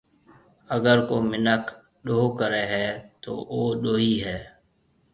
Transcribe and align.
اگر 0.75 0.97
ڪو 1.09 1.15
مِنک 1.29 1.65
ڏوه 2.05 2.27
ڪريَ 2.39 2.63
هيَ 2.71 2.87
تو 3.23 3.31
او 3.51 3.59
ڏوهِي 3.81 4.13
هيَ۔ 4.25 4.37